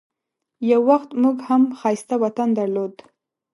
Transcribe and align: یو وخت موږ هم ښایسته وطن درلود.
یو 0.71 0.81
وخت 0.89 1.09
موږ 1.21 1.37
هم 1.47 1.63
ښایسته 1.79 2.15
وطن 2.23 2.49
درلود. 2.59 2.93